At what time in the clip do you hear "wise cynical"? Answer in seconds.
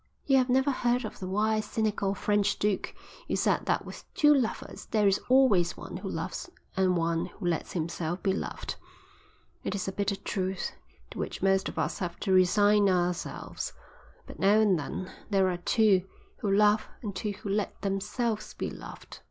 1.27-2.15